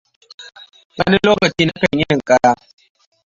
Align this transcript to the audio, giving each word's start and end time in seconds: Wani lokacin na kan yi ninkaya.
Wani 0.97 1.17
lokacin 1.25 1.67
na 1.69 1.79
kan 1.81 1.99
yi 1.99 2.05
ninkaya. 2.09 2.51